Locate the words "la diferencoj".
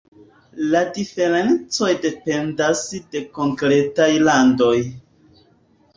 0.71-1.91